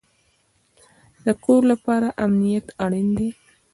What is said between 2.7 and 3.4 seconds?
اړین دی